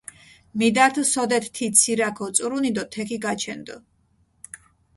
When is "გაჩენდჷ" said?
3.25-3.75